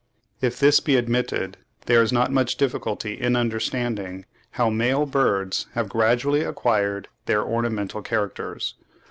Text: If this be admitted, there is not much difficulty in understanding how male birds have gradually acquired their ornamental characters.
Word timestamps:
If 0.41 0.57
this 0.59 0.79
be 0.79 0.95
admitted, 0.95 1.57
there 1.85 2.01
is 2.01 2.11
not 2.11 2.31
much 2.31 2.55
difficulty 2.57 3.21
in 3.21 3.35
understanding 3.35 4.25
how 4.49 4.71
male 4.71 5.05
birds 5.05 5.67
have 5.75 5.89
gradually 5.89 6.41
acquired 6.43 7.07
their 7.27 7.43
ornamental 7.43 8.01
characters. 8.01 8.73